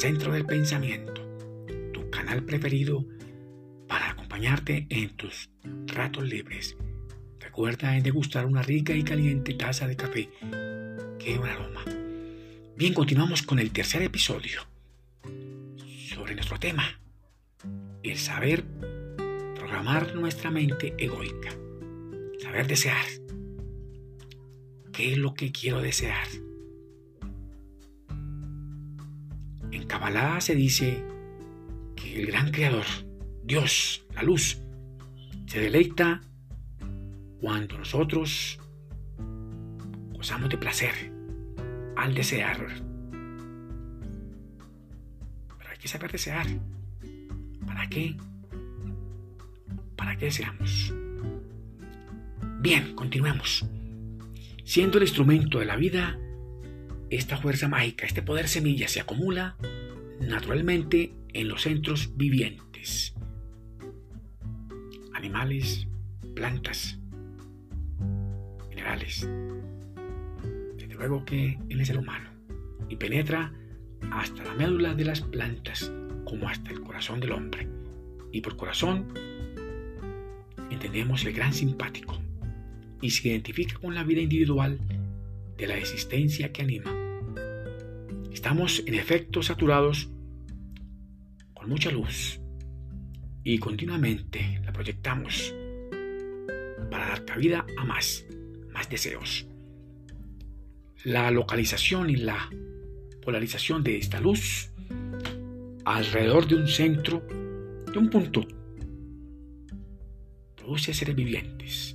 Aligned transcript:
Centro 0.00 0.32
del 0.32 0.46
Pensamiento, 0.46 1.20
tu 1.92 2.08
canal 2.08 2.42
preferido 2.42 3.04
para 3.86 4.08
acompañarte 4.08 4.86
en 4.88 5.14
tus 5.14 5.50
ratos 5.88 6.24
libres. 6.24 6.74
Recuerda 7.38 7.94
en 7.94 8.02
degustar 8.02 8.46
una 8.46 8.62
rica 8.62 8.94
y 8.94 9.02
caliente 9.02 9.52
taza 9.52 9.86
de 9.86 9.96
café. 9.96 10.30
¡Qué 11.18 11.38
un 11.38 11.46
aroma! 11.46 11.84
Bien, 12.78 12.94
continuamos 12.94 13.42
con 13.42 13.58
el 13.58 13.72
tercer 13.72 14.00
episodio 14.00 14.62
sobre 16.08 16.34
nuestro 16.34 16.58
tema, 16.58 16.98
el 18.02 18.16
saber 18.16 18.64
programar 19.54 20.14
nuestra 20.14 20.50
mente 20.50 20.94
egoica, 20.96 21.50
saber 22.38 22.66
desear. 22.66 23.04
¿Qué 24.94 25.12
es 25.12 25.18
lo 25.18 25.34
que 25.34 25.52
quiero 25.52 25.82
desear? 25.82 26.26
En 29.72 29.86
Kabbalah 29.86 30.40
se 30.40 30.54
dice 30.54 31.02
que 31.96 32.20
el 32.20 32.26
gran 32.26 32.50
creador, 32.50 32.84
Dios, 33.44 34.04
la 34.14 34.22
luz, 34.22 34.60
se 35.46 35.60
deleita 35.60 36.20
cuando 37.40 37.78
nosotros 37.78 38.58
gozamos 40.12 40.50
de 40.50 40.58
placer 40.58 41.12
al 41.96 42.14
desear. 42.14 42.66
Pero 45.58 45.70
hay 45.70 45.78
que 45.78 45.88
saber 45.88 46.12
desear. 46.12 46.46
¿Para 47.66 47.88
qué? 47.88 48.16
¿Para 49.96 50.16
qué 50.16 50.26
deseamos? 50.26 50.92
Bien, 52.60 52.94
continuemos. 52.94 53.66
Siendo 54.64 54.98
el 54.98 55.04
instrumento 55.04 55.58
de 55.58 55.64
la 55.64 55.76
vida, 55.76 56.18
esta 57.10 57.36
fuerza 57.36 57.68
mágica, 57.68 58.06
este 58.06 58.22
poder 58.22 58.48
semilla 58.48 58.88
se 58.88 59.00
acumula 59.00 59.56
naturalmente 60.20 61.12
en 61.32 61.48
los 61.48 61.62
centros 61.62 62.16
vivientes. 62.16 63.14
Animales, 65.12 65.88
plantas, 66.34 66.98
minerales. 68.68 69.28
Desde 70.76 70.94
luego 70.94 71.24
que 71.24 71.58
en 71.68 71.80
el 71.80 71.84
ser 71.84 71.98
humano. 71.98 72.30
Y 72.88 72.96
penetra 72.96 73.52
hasta 74.12 74.44
la 74.44 74.54
médula 74.54 74.94
de 74.94 75.04
las 75.04 75.20
plantas 75.20 75.92
como 76.24 76.48
hasta 76.48 76.70
el 76.70 76.80
corazón 76.80 77.20
del 77.20 77.32
hombre. 77.32 77.68
Y 78.32 78.40
por 78.40 78.56
corazón 78.56 79.12
entendemos 80.70 81.24
el 81.24 81.32
gran 81.32 81.52
simpático 81.52 82.18
y 83.02 83.10
se 83.10 83.28
identifica 83.28 83.78
con 83.78 83.94
la 83.94 84.04
vida 84.04 84.20
individual 84.20 84.78
de 85.56 85.66
la 85.66 85.76
existencia 85.76 86.52
que 86.52 86.62
anima. 86.62 86.99
Estamos 88.40 88.82
en 88.86 88.94
efecto 88.94 89.42
saturados 89.42 90.08
con 91.52 91.68
mucha 91.68 91.90
luz 91.90 92.40
y 93.44 93.58
continuamente 93.58 94.62
la 94.64 94.72
proyectamos 94.72 95.54
para 96.90 97.08
dar 97.08 97.26
cabida 97.26 97.66
a 97.76 97.84
más, 97.84 98.24
más 98.72 98.88
deseos. 98.88 99.46
La 101.04 101.30
localización 101.30 102.08
y 102.08 102.16
la 102.16 102.48
polarización 103.22 103.84
de 103.84 103.98
esta 103.98 104.22
luz 104.22 104.72
alrededor 105.84 106.48
de 106.48 106.54
un 106.54 106.66
centro, 106.66 107.22
de 107.92 107.98
un 107.98 108.08
punto, 108.08 108.48
produce 110.56 110.94
seres 110.94 111.14
vivientes 111.14 111.94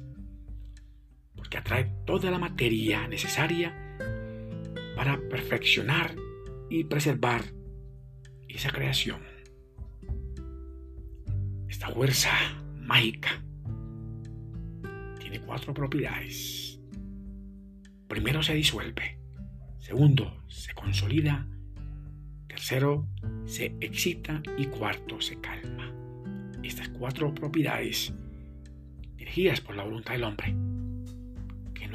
que 1.50 1.58
atrae 1.58 1.92
toda 2.06 2.30
la 2.30 2.38
materia 2.38 3.08
necesaria 3.08 3.74
para 4.96 5.20
perfeccionar 5.28 6.25
y 6.70 6.84
preservar 6.86 7.44
esa 8.48 8.72
creación. 8.72 9.22
Esta 11.68 11.90
fuerza 11.90 12.32
mágica 12.80 13.44
tiene 15.20 15.42
cuatro 15.42 15.74
propiedades. 15.74 16.80
Primero 18.08 18.44
se 18.44 18.54
disuelve, 18.54 19.20
segundo 19.80 20.44
se 20.48 20.74
consolida, 20.74 21.48
tercero 22.48 23.08
se 23.46 23.76
excita 23.80 24.42
y 24.58 24.66
cuarto 24.68 25.20
se 25.22 25.40
calma. 25.42 25.92
Estas 26.64 26.90
cuatro 26.90 27.34
propiedades 27.34 28.14
dirigidas 29.16 29.62
por 29.62 29.76
la 29.76 29.84
voluntad 29.84 30.14
del 30.14 30.24
hombre 30.24 30.56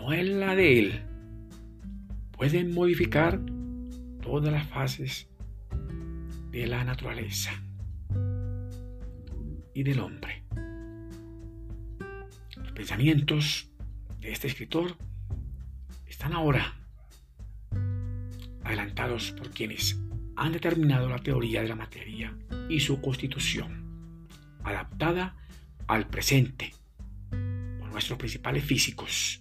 no 0.01 0.13
es 0.13 0.27
la 0.27 0.55
de 0.55 0.79
él, 0.79 1.03
pueden 2.33 2.73
modificar 2.73 3.41
todas 4.21 4.53
las 4.53 4.67
fases 4.69 5.29
de 6.51 6.67
la 6.67 6.85
naturaleza 6.85 7.53
y 9.75 9.83
del 9.83 10.01
hombre. 10.01 10.45
Los 12.57 12.73
pensamientos 12.73 13.71
de 14.21 14.33
este 14.33 14.49
escritor 14.49 14.97
están 16.07 16.33
ahora 16.33 16.75
adelantados 18.65 19.33
por 19.33 19.51
quienes 19.51 20.01
han 20.37 20.53
determinado 20.53 21.09
la 21.09 21.19
teoría 21.19 21.63
de 21.63 21.69
la 21.69 21.77
materia 21.77 22.37
y 22.69 22.81
su 22.81 23.01
constitución, 23.01 24.29
adaptada 24.65 25.37
al 25.87 26.07
presente 26.09 26.73
por 27.31 27.91
nuestros 27.91 28.19
principales 28.19 28.65
físicos 28.65 29.41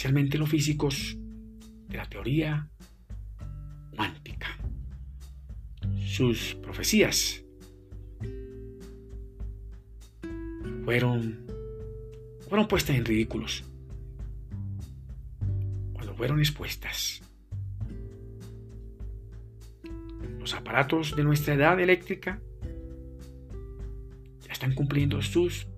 especialmente 0.00 0.38
los 0.38 0.48
físicos 0.48 1.18
de 1.88 1.96
la 1.98 2.08
teoría 2.08 2.70
Sus 6.20 6.54
profecías 6.56 7.42
fueron, 10.84 11.46
fueron 12.46 12.68
puestas 12.68 12.96
en 12.96 13.06
ridículos 13.06 13.64
cuando 15.94 16.14
fueron 16.14 16.40
expuestas. 16.40 17.22
Los 20.38 20.52
aparatos 20.52 21.16
de 21.16 21.24
nuestra 21.24 21.54
edad 21.54 21.80
eléctrica 21.80 22.38
ya 24.42 24.52
están 24.52 24.74
cumpliendo 24.74 25.22
sus 25.22 25.68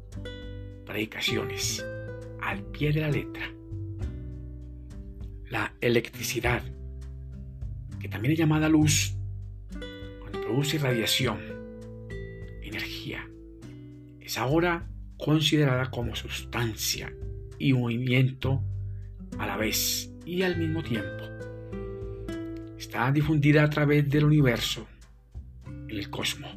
predicaciones 0.84 1.86
al 2.41 2.64
pie 2.64 2.91
de 2.91 3.00
la 3.00 3.10
letra 3.12 3.48
la 5.50 5.72
electricidad, 5.81 6.64
que 8.00 8.08
también 8.08 8.32
es 8.32 8.41
llamada 8.41 8.69
luz, 8.69 9.16
produce 10.42 10.78
radiación, 10.78 11.38
energía, 12.62 13.28
es 14.20 14.38
ahora 14.38 14.88
considerada 15.16 15.91
como 15.91 16.14
sustancia 16.16 17.12
y 17.58 17.72
movimiento 17.72 18.62
a 19.38 19.47
la 19.47 19.56
vez 19.56 20.12
y 20.26 20.42
al 20.42 20.58
mismo 20.58 20.82
tiempo. 20.82 21.25
Está 22.76 23.10
difundida 23.12 23.62
a 23.62 23.70
través 23.70 24.08
del 24.10 24.25
universo, 24.25 24.86
en 25.88 25.97
el 25.97 26.10
cosmos, 26.10 26.54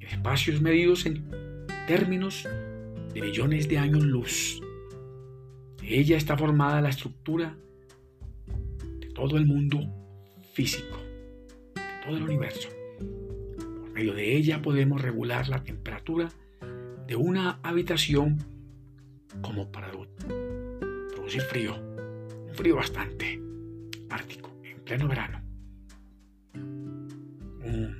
en 0.00 0.08
espacios 0.08 0.60
medidos 0.60 1.06
en 1.06 1.24
términos 1.86 2.46
de 3.14 3.20
millones 3.20 3.68
de 3.68 3.78
años 3.78 4.04
luz. 4.04 4.60
Ella 5.82 6.16
está 6.16 6.36
formada 6.36 6.80
la 6.80 6.90
estructura 6.90 7.56
de 9.00 9.08
todo 9.08 9.36
el 9.36 9.46
mundo 9.46 9.80
físico, 10.52 10.98
de 10.98 10.99
todo 12.04 12.16
el 12.16 12.22
universo. 12.22 12.68
Por 12.98 13.90
medio 13.92 14.14
de 14.14 14.36
ella 14.36 14.62
podemos 14.62 15.00
regular 15.00 15.48
la 15.48 15.62
temperatura 15.62 16.28
de 17.06 17.16
una 17.16 17.58
habitación 17.62 18.38
como 19.40 19.70
para 19.70 19.90
producir 19.90 21.42
frío, 21.42 21.76
un 21.76 22.54
frío 22.54 22.76
bastante 22.76 23.40
ártico, 24.08 24.52
en 24.62 24.80
pleno 24.80 25.08
verano. 25.08 25.40
Un 26.54 27.96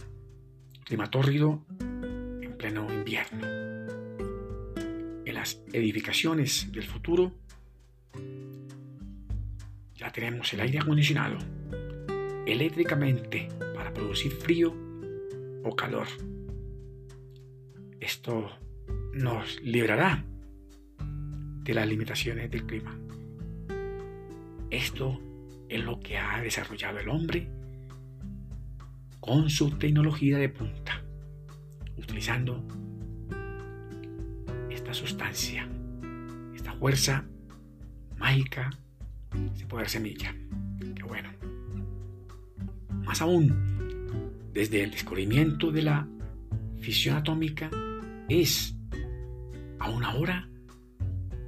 clima 0.84 1.10
tórrido 1.10 1.64
en 1.80 2.54
pleno 2.56 2.92
invierno. 2.92 3.46
En 5.24 5.34
las 5.34 5.62
edificaciones 5.72 6.70
del 6.72 6.84
futuro 6.84 7.32
ya 9.94 10.10
tenemos 10.10 10.52
el 10.52 10.60
aire 10.60 10.78
acondicionado 10.78 11.38
eléctricamente 12.52 13.48
para 13.74 13.92
producir 13.92 14.32
frío 14.32 14.74
o 15.64 15.74
calor. 15.76 16.06
Esto 18.00 18.50
nos 19.12 19.60
librará 19.62 20.24
de 21.62 21.74
las 21.74 21.86
limitaciones 21.86 22.50
del 22.50 22.66
clima. 22.66 22.98
Esto 24.70 25.20
es 25.68 25.84
lo 25.84 26.00
que 26.00 26.16
ha 26.18 26.40
desarrollado 26.40 26.98
el 26.98 27.08
hombre 27.08 27.48
con 29.20 29.50
su 29.50 29.70
tecnología 29.78 30.38
de 30.38 30.48
punta, 30.48 31.04
utilizando 31.96 32.66
esta 34.70 34.94
sustancia, 34.94 35.68
esta 36.54 36.72
fuerza 36.72 37.26
mágica 38.16 38.70
ese 39.54 39.66
poder 39.66 39.88
semilla. 39.88 40.34
Qué 40.94 41.02
bueno. 41.02 41.30
Más 43.10 43.22
aún, 43.22 43.52
desde 44.54 44.84
el 44.84 44.92
descubrimiento 44.92 45.72
de 45.72 45.82
la 45.82 46.06
fisión 46.78 47.16
atómica 47.16 47.68
es 48.28 48.76
aún 49.80 50.04
ahora 50.04 50.48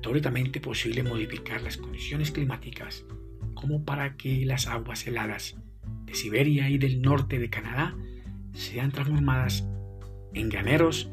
teóricamente 0.03 0.61
posible 0.61 1.05
modificar 1.05 1.63
las 1.63 1.77
condiciones 1.77 2.33
climáticas 2.33 3.05
como 3.55 3.85
para 3.85 4.17
que 4.17 4.45
las 4.45 4.67
aguas 4.67 5.07
heladas 5.07 5.55
de 6.05 6.15
Siberia 6.17 6.69
y 6.69 6.79
del 6.79 7.01
norte 7.01 7.39
de 7.39 7.49
Canadá 7.49 7.95
sean 8.55 8.91
transformadas 8.91 9.65
en 10.35 10.49
graneros 10.49 11.13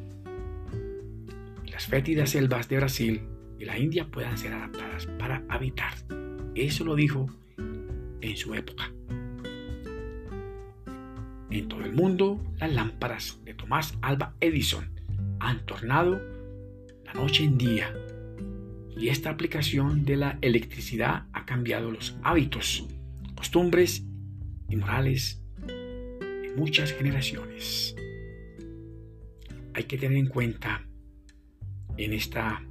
y 1.64 1.70
las 1.70 1.86
fétidas 1.86 2.32
selvas 2.32 2.68
de 2.70 2.78
Brasil 2.78 3.22
y 3.60 3.66
la 3.66 3.78
India 3.78 4.08
puedan 4.10 4.36
ser 4.36 4.54
adaptadas 4.54 5.06
para 5.20 5.44
habitar. 5.48 5.94
Eso 6.56 6.86
lo 6.86 6.96
dijo 6.96 7.28
en 8.22 8.36
su 8.36 8.56
época. 8.56 8.92
En 11.50 11.68
todo 11.68 11.84
el 11.84 11.94
mundo, 11.94 12.40
las 12.60 12.72
lámparas 12.74 13.40
de 13.44 13.54
Tomás 13.54 13.98
Alba 14.02 14.36
Edison 14.40 14.90
han 15.40 15.66
tornado 15.66 16.22
la 17.06 17.14
noche 17.14 17.44
en 17.44 17.58
día 17.58 17.94
y 18.96 19.10
esta 19.10 19.30
aplicación 19.30 20.06
de 20.06 20.18
la 20.18 20.38
electricidad 20.42 21.26
ha 21.34 21.46
cambiado 21.46 21.92
los 21.92 22.18
hábitos, 22.24 22.86
costumbres 23.36 24.04
y 24.68 24.76
morales 24.76 25.42
de 25.66 26.54
muchas 26.56 26.92
generaciones. 26.92 27.96
Hay 29.74 29.84
que 29.86 29.98
tener 29.98 30.18
en 30.18 30.28
cuenta 30.28 30.86
en 31.98 32.14
esta 32.14 32.62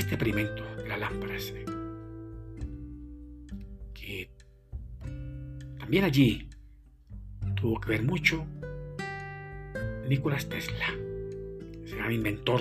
este 0.00 0.14
experimento 0.14 0.64
de 0.76 0.88
las 0.88 0.98
lámparas 0.98 1.52
que 3.92 4.30
también 5.90 6.04
allí 6.04 6.48
tuvo 7.56 7.80
que 7.80 7.88
ver 7.88 8.04
mucho 8.04 8.46
Nikola 10.08 10.38
Tesla, 10.38 10.86
ese 11.84 11.96
gran 11.96 12.12
inventor 12.12 12.60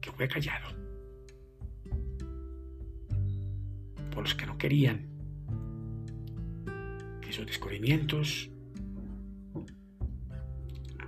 que 0.00 0.12
fue 0.12 0.28
callado 0.28 0.68
por 4.12 4.22
los 4.22 4.32
que 4.36 4.46
no 4.46 4.56
querían 4.56 5.08
que 7.20 7.32
sus 7.32 7.44
descubrimientos 7.44 8.48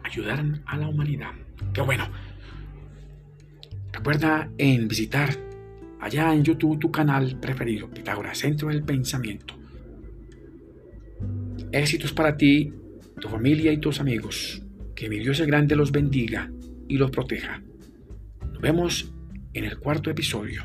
ayudaran 0.03 0.61
a 0.67 0.77
la 0.77 0.89
humanidad. 0.89 1.35
Qué 1.73 1.83
bueno. 1.83 2.09
Recuerda 3.93 4.51
en 4.59 4.89
visitar 4.89 5.31
allá 6.01 6.35
en 6.35 6.43
YouTube 6.43 6.81
tu 6.81 6.91
canal 6.91 7.39
preferido, 7.39 7.89
Pitágoras, 7.89 8.39
Centro 8.39 8.71
del 8.71 8.83
Pensamiento. 8.83 9.60
Éxitos 11.73 12.13
para 12.13 12.37
ti, 12.37 12.73
tu 13.21 13.29
familia 13.29 13.73
y 13.73 13.79
tus 13.79 14.01
amigos. 14.01 14.63
Que 14.97 15.09
mi 15.09 15.19
Dios 15.21 15.39
el 15.39 15.47
Grande 15.47 15.77
los 15.77 15.93
bendiga 15.93 16.51
y 16.89 16.99
los 16.99 17.13
proteja. 17.13 17.63
Nos 18.53 18.61
vemos 18.61 19.13
en 19.55 19.65
el 19.65 19.79
cuarto 19.79 20.11
episodio. 20.11 20.65